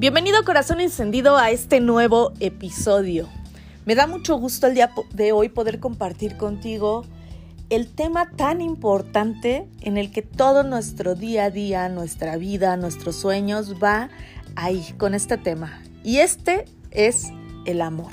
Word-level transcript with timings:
Bienvenido 0.00 0.42
corazón 0.44 0.80
encendido 0.80 1.36
a 1.36 1.50
este 1.50 1.78
nuevo 1.78 2.32
episodio. 2.40 3.28
Me 3.84 3.94
da 3.94 4.06
mucho 4.06 4.36
gusto 4.36 4.66
el 4.66 4.72
día 4.72 4.90
de 5.12 5.32
hoy 5.32 5.50
poder 5.50 5.78
compartir 5.78 6.38
contigo 6.38 7.04
el 7.68 7.86
tema 7.86 8.30
tan 8.30 8.62
importante 8.62 9.68
en 9.82 9.98
el 9.98 10.10
que 10.10 10.22
todo 10.22 10.62
nuestro 10.62 11.16
día 11.16 11.44
a 11.44 11.50
día, 11.50 11.90
nuestra 11.90 12.38
vida, 12.38 12.78
nuestros 12.78 13.16
sueños 13.16 13.74
va 13.74 14.08
ahí 14.56 14.94
con 14.96 15.12
este 15.12 15.36
tema. 15.36 15.82
Y 16.02 16.20
este 16.20 16.64
es 16.92 17.26
el 17.66 17.82
amor. 17.82 18.12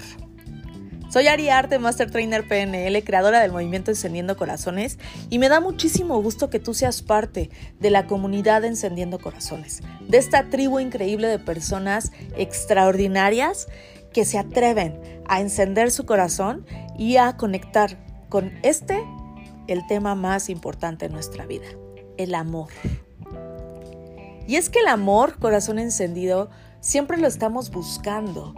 Soy 1.09 1.27
Ari 1.27 1.47
Arte, 1.47 1.79
Master 1.79 2.11
Trainer 2.11 2.45
PNL, 2.45 3.01
creadora 3.01 3.39
del 3.39 3.53
movimiento 3.53 3.91
Encendiendo 3.91 4.35
Corazones, 4.35 4.99
y 5.29 5.39
me 5.39 5.47
da 5.47 5.61
muchísimo 5.61 6.21
gusto 6.21 6.49
que 6.49 6.59
tú 6.59 6.73
seas 6.73 7.01
parte 7.01 7.49
de 7.79 7.89
la 7.89 8.07
comunidad 8.07 8.65
Encendiendo 8.65 9.17
Corazones, 9.17 9.81
de 10.05 10.17
esta 10.17 10.49
tribu 10.49 10.79
increíble 10.79 11.29
de 11.29 11.39
personas 11.39 12.11
extraordinarias 12.35 13.67
que 14.11 14.25
se 14.25 14.37
atreven 14.37 14.99
a 15.29 15.39
encender 15.39 15.91
su 15.91 16.05
corazón 16.05 16.65
y 16.97 17.15
a 17.15 17.37
conectar 17.37 17.97
con 18.27 18.51
este, 18.63 19.01
el 19.67 19.87
tema 19.87 20.13
más 20.13 20.49
importante 20.49 21.05
en 21.05 21.13
nuestra 21.13 21.45
vida, 21.45 21.67
el 22.17 22.35
amor. 22.35 22.67
Y 24.45 24.57
es 24.57 24.69
que 24.69 24.79
el 24.79 24.87
amor, 24.87 25.39
corazón 25.39 25.79
encendido, 25.79 26.49
siempre 26.81 27.17
lo 27.17 27.27
estamos 27.27 27.71
buscando 27.71 28.53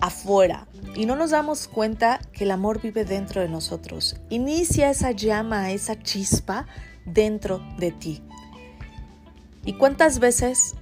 afuera 0.00 0.66
y 0.94 1.06
no 1.06 1.16
nos 1.16 1.30
damos 1.30 1.68
cuenta 1.68 2.20
que 2.32 2.44
el 2.44 2.50
amor 2.50 2.80
vive 2.80 3.04
dentro 3.04 3.40
de 3.40 3.48
nosotros. 3.48 4.16
Inicia 4.30 4.90
esa 4.90 5.12
llama, 5.12 5.70
esa 5.70 6.00
chispa 6.02 6.66
dentro 7.04 7.60
de 7.78 7.92
ti. 7.92 8.22
¿Y 9.64 9.74
cuántas 9.74 10.18
veces 10.18 10.74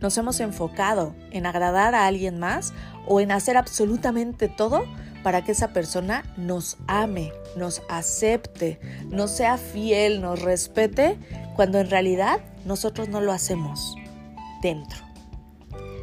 nos 0.00 0.16
hemos 0.18 0.40
enfocado 0.40 1.14
en 1.30 1.46
agradar 1.46 1.94
a 1.94 2.06
alguien 2.06 2.38
más 2.38 2.72
o 3.06 3.20
en 3.20 3.32
hacer 3.32 3.56
absolutamente 3.56 4.48
todo 4.48 4.84
para 5.22 5.42
que 5.42 5.52
esa 5.52 5.72
persona 5.72 6.22
nos 6.36 6.76
ame, 6.86 7.32
nos 7.56 7.82
acepte, 7.88 8.78
nos 9.08 9.30
sea 9.30 9.56
fiel, 9.56 10.20
nos 10.20 10.42
respete, 10.42 11.18
cuando 11.56 11.78
en 11.80 11.88
realidad 11.88 12.40
nosotros 12.66 13.08
no 13.08 13.20
lo 13.20 13.32
hacemos 13.32 13.96
dentro? 14.62 14.98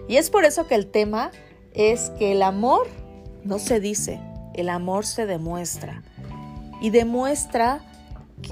Y 0.07 0.17
es 0.17 0.29
por 0.29 0.45
eso 0.45 0.67
que 0.67 0.75
el 0.75 0.87
tema 0.87 1.31
es 1.73 2.11
que 2.11 2.33
el 2.33 2.41
amor 2.41 2.87
no 3.43 3.59
se 3.59 3.79
dice, 3.79 4.19
el 4.53 4.69
amor 4.69 5.05
se 5.05 5.25
demuestra. 5.25 6.03
Y 6.81 6.89
demuestra 6.89 7.83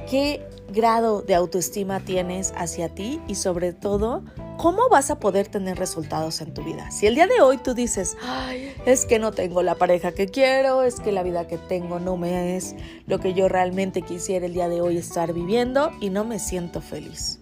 qué 0.09 0.45
grado 0.71 1.21
de 1.21 1.35
autoestima 1.35 1.99
tienes 1.99 2.53
hacia 2.55 2.89
ti 2.89 3.19
y 3.27 3.35
sobre 3.35 3.73
todo 3.73 4.23
cómo 4.57 4.89
vas 4.89 5.09
a 5.09 5.19
poder 5.19 5.47
tener 5.47 5.77
resultados 5.77 6.41
en 6.41 6.53
tu 6.53 6.63
vida. 6.63 6.91
Si 6.91 7.07
el 7.07 7.15
día 7.15 7.27
de 7.27 7.41
hoy 7.41 7.57
tú 7.57 7.73
dices, 7.73 8.17
Ay, 8.21 8.73
es 8.85 9.05
que 9.05 9.17
no 9.17 9.31
tengo 9.31 9.63
la 9.63 9.75
pareja 9.75 10.11
que 10.11 10.27
quiero, 10.27 10.83
es 10.83 10.99
que 10.99 11.11
la 11.11 11.23
vida 11.23 11.47
que 11.47 11.57
tengo 11.57 11.99
no 11.99 12.17
me 12.17 12.57
es 12.57 12.75
lo 13.07 13.19
que 13.19 13.33
yo 13.33 13.47
realmente 13.47 14.01
quisiera 14.01 14.45
el 14.45 14.53
día 14.53 14.69
de 14.69 14.81
hoy 14.81 14.97
estar 14.97 15.33
viviendo 15.33 15.91
y 16.01 16.09
no 16.09 16.25
me 16.25 16.39
siento 16.39 16.81
feliz. 16.81 17.38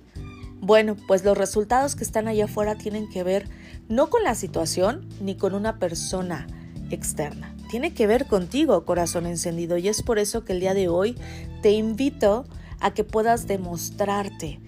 Bueno, 0.62 0.96
pues 1.08 1.24
los 1.24 1.38
resultados 1.38 1.96
que 1.96 2.04
están 2.04 2.28
allá 2.28 2.46
afuera 2.46 2.76
tienen 2.76 3.08
que 3.10 3.24
ver 3.24 3.48
no 3.88 4.10
con 4.10 4.24
la 4.24 4.36
situación 4.36 5.08
ni 5.22 5.36
con 5.36 5.54
una 5.54 5.78
persona 5.80 6.48
externa. 6.90 7.56
Tiene 7.70 7.94
que 7.94 8.08
ver 8.08 8.26
contigo, 8.28 8.86
corazón 8.86 9.26
encendido, 9.26 9.78
y 9.78 9.88
es 9.88 10.02
por 10.02 10.20
eso 10.20 10.44
que 10.44 10.54
el 10.54 10.60
día 10.60 10.74
de 10.74 10.88
hoy 10.88 11.16
te 11.62 11.72
invito 11.72 12.46
a 12.80 12.94
que 12.94 13.04
puedas 13.04 13.48
demostrarte 13.48 14.60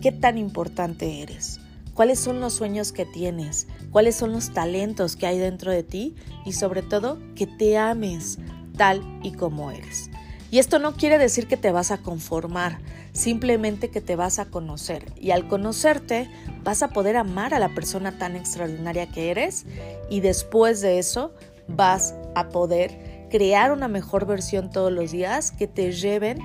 qué 0.00 0.12
tan 0.12 0.36
importante 0.36 1.22
eres, 1.22 1.60
cuáles 1.94 2.20
son 2.20 2.40
los 2.40 2.52
sueños 2.52 2.92
que 2.92 3.06
tienes, 3.06 3.66
cuáles 3.90 4.16
son 4.16 4.32
los 4.32 4.52
talentos 4.52 5.16
que 5.16 5.26
hay 5.26 5.38
dentro 5.38 5.70
de 5.70 5.82
ti 5.82 6.14
y 6.44 6.52
sobre 6.52 6.82
todo 6.82 7.18
que 7.34 7.46
te 7.46 7.78
ames 7.78 8.38
tal 8.76 9.02
y 9.22 9.32
como 9.32 9.70
eres. 9.70 10.10
Y 10.54 10.60
esto 10.60 10.78
no 10.78 10.94
quiere 10.94 11.18
decir 11.18 11.48
que 11.48 11.56
te 11.56 11.72
vas 11.72 11.90
a 11.90 11.98
conformar, 11.98 12.78
simplemente 13.12 13.90
que 13.90 14.00
te 14.00 14.14
vas 14.14 14.38
a 14.38 14.44
conocer. 14.44 15.04
Y 15.16 15.32
al 15.32 15.48
conocerte 15.48 16.30
vas 16.62 16.84
a 16.84 16.90
poder 16.90 17.16
amar 17.16 17.54
a 17.54 17.58
la 17.58 17.70
persona 17.70 18.18
tan 18.18 18.36
extraordinaria 18.36 19.10
que 19.10 19.32
eres 19.32 19.66
y 20.08 20.20
después 20.20 20.80
de 20.80 21.00
eso 21.00 21.34
vas 21.66 22.14
a 22.36 22.50
poder 22.50 23.26
crear 23.32 23.72
una 23.72 23.88
mejor 23.88 24.26
versión 24.26 24.70
todos 24.70 24.92
los 24.92 25.10
días 25.10 25.50
que 25.50 25.66
te 25.66 25.90
lleven 25.90 26.38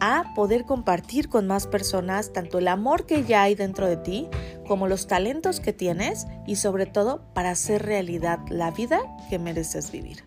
a 0.00 0.34
poder 0.34 0.66
compartir 0.66 1.30
con 1.30 1.46
más 1.46 1.66
personas 1.66 2.34
tanto 2.34 2.58
el 2.58 2.68
amor 2.68 3.06
que 3.06 3.24
ya 3.24 3.42
hay 3.42 3.54
dentro 3.54 3.88
de 3.88 3.96
ti 3.96 4.28
como 4.68 4.86
los 4.86 5.06
talentos 5.06 5.60
que 5.60 5.72
tienes 5.72 6.26
y 6.46 6.56
sobre 6.56 6.84
todo 6.84 7.22
para 7.32 7.52
hacer 7.52 7.86
realidad 7.86 8.38
la 8.50 8.70
vida 8.70 9.00
que 9.30 9.38
mereces 9.38 9.90
vivir. 9.90 10.24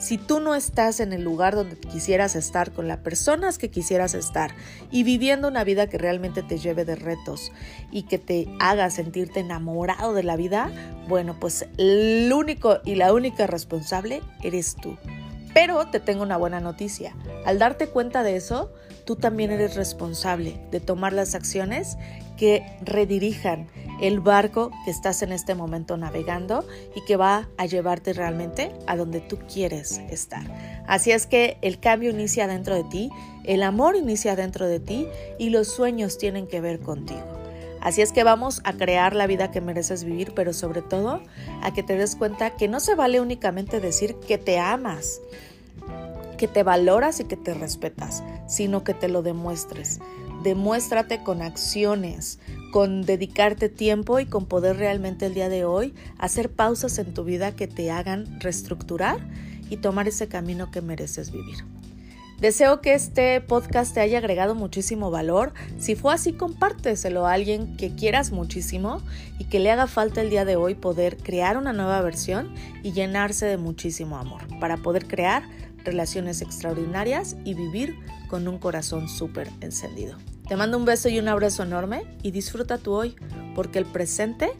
Si 0.00 0.16
tú 0.16 0.40
no 0.40 0.54
estás 0.54 0.98
en 1.00 1.12
el 1.12 1.22
lugar 1.22 1.54
donde 1.54 1.76
quisieras 1.76 2.34
estar, 2.34 2.72
con 2.72 2.88
las 2.88 2.98
personas 3.00 3.58
que 3.58 3.70
quisieras 3.70 4.14
estar 4.14 4.54
y 4.90 5.02
viviendo 5.02 5.46
una 5.46 5.62
vida 5.62 5.88
que 5.88 5.98
realmente 5.98 6.42
te 6.42 6.56
lleve 6.56 6.86
de 6.86 6.96
retos 6.96 7.52
y 7.92 8.04
que 8.04 8.18
te 8.18 8.48
haga 8.60 8.88
sentirte 8.88 9.40
enamorado 9.40 10.14
de 10.14 10.22
la 10.22 10.36
vida, 10.36 10.72
bueno, 11.06 11.36
pues 11.38 11.66
el 11.76 12.32
único 12.32 12.78
y 12.82 12.94
la 12.94 13.12
única 13.12 13.46
responsable 13.46 14.22
eres 14.42 14.74
tú. 14.74 14.96
Pero 15.52 15.90
te 15.90 16.00
tengo 16.00 16.22
una 16.22 16.38
buena 16.38 16.60
noticia. 16.60 17.14
Al 17.44 17.58
darte 17.58 17.88
cuenta 17.88 18.22
de 18.22 18.36
eso, 18.36 18.72
tú 19.04 19.16
también 19.16 19.50
eres 19.50 19.76
responsable 19.76 20.58
de 20.70 20.80
tomar 20.80 21.12
las 21.12 21.34
acciones 21.34 21.98
que 22.38 22.64
redirijan 22.80 23.68
el 24.00 24.20
barco 24.20 24.70
que 24.84 24.90
estás 24.90 25.22
en 25.22 25.32
este 25.32 25.54
momento 25.54 25.96
navegando 25.96 26.64
y 26.94 27.04
que 27.04 27.16
va 27.16 27.48
a 27.58 27.66
llevarte 27.66 28.12
realmente 28.12 28.72
a 28.86 28.96
donde 28.96 29.20
tú 29.20 29.38
quieres 29.52 29.98
estar. 30.10 30.42
Así 30.86 31.12
es 31.12 31.26
que 31.26 31.58
el 31.62 31.78
cambio 31.78 32.10
inicia 32.10 32.46
dentro 32.46 32.74
de 32.74 32.84
ti, 32.84 33.10
el 33.44 33.62
amor 33.62 33.96
inicia 33.96 34.36
dentro 34.36 34.66
de 34.66 34.80
ti 34.80 35.06
y 35.38 35.50
los 35.50 35.68
sueños 35.68 36.18
tienen 36.18 36.46
que 36.46 36.60
ver 36.60 36.80
contigo. 36.80 37.40
Así 37.80 38.02
es 38.02 38.12
que 38.12 38.24
vamos 38.24 38.60
a 38.64 38.74
crear 38.74 39.14
la 39.14 39.26
vida 39.26 39.50
que 39.50 39.60
mereces 39.62 40.04
vivir, 40.04 40.32
pero 40.34 40.52
sobre 40.52 40.82
todo 40.82 41.22
a 41.62 41.72
que 41.72 41.82
te 41.82 41.96
des 41.96 42.14
cuenta 42.14 42.50
que 42.56 42.68
no 42.68 42.78
se 42.78 42.94
vale 42.94 43.20
únicamente 43.20 43.80
decir 43.80 44.16
que 44.16 44.36
te 44.36 44.58
amas, 44.58 45.20
que 46.36 46.46
te 46.46 46.62
valoras 46.62 47.20
y 47.20 47.24
que 47.24 47.36
te 47.36 47.54
respetas, 47.54 48.22
sino 48.46 48.84
que 48.84 48.92
te 48.92 49.08
lo 49.08 49.22
demuestres. 49.22 49.98
Demuéstrate 50.42 51.22
con 51.22 51.42
acciones, 51.42 52.38
con 52.70 53.02
dedicarte 53.02 53.68
tiempo 53.68 54.20
y 54.20 54.26
con 54.26 54.46
poder 54.46 54.76
realmente 54.76 55.26
el 55.26 55.34
día 55.34 55.48
de 55.48 55.64
hoy 55.64 55.94
hacer 56.18 56.50
pausas 56.50 56.98
en 56.98 57.14
tu 57.14 57.24
vida 57.24 57.54
que 57.56 57.66
te 57.66 57.90
hagan 57.90 58.40
reestructurar 58.40 59.18
y 59.68 59.76
tomar 59.78 60.08
ese 60.08 60.28
camino 60.28 60.70
que 60.70 60.82
mereces 60.82 61.30
vivir. 61.30 61.64
Deseo 62.40 62.80
que 62.80 62.94
este 62.94 63.38
podcast 63.42 63.92
te 63.92 64.00
haya 64.00 64.16
agregado 64.16 64.54
muchísimo 64.54 65.10
valor. 65.10 65.52
Si 65.78 65.94
fue 65.94 66.14
así, 66.14 66.32
compárteselo 66.32 67.26
a 67.26 67.34
alguien 67.34 67.76
que 67.76 67.94
quieras 67.94 68.32
muchísimo 68.32 69.02
y 69.38 69.44
que 69.44 69.60
le 69.60 69.70
haga 69.70 69.86
falta 69.86 70.22
el 70.22 70.30
día 70.30 70.46
de 70.46 70.56
hoy 70.56 70.74
poder 70.74 71.18
crear 71.18 71.58
una 71.58 71.74
nueva 71.74 72.00
versión 72.00 72.54
y 72.82 72.92
llenarse 72.92 73.44
de 73.44 73.58
muchísimo 73.58 74.16
amor 74.16 74.40
para 74.58 74.78
poder 74.78 75.06
crear 75.06 75.42
relaciones 75.84 76.40
extraordinarias 76.40 77.36
y 77.44 77.52
vivir 77.52 77.94
con 78.28 78.48
un 78.48 78.58
corazón 78.58 79.10
súper 79.10 79.50
encendido. 79.60 80.16
Te 80.50 80.56
mando 80.56 80.76
un 80.78 80.84
beso 80.84 81.08
y 81.08 81.16
un 81.16 81.28
abrazo 81.28 81.62
enorme 81.62 82.02
y 82.24 82.32
disfruta 82.32 82.76
tu 82.76 82.92
hoy 82.92 83.14
porque 83.54 83.78
el 83.78 83.86
presente 83.86 84.50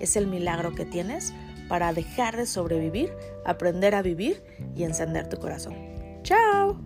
es 0.00 0.16
el 0.16 0.26
milagro 0.26 0.74
que 0.74 0.84
tienes 0.84 1.32
para 1.68 1.92
dejar 1.92 2.36
de 2.36 2.46
sobrevivir, 2.46 3.12
aprender 3.44 3.94
a 3.94 4.02
vivir 4.02 4.42
y 4.74 4.82
encender 4.82 5.28
tu 5.28 5.36
corazón. 5.36 5.76
¡Chao! 6.24 6.80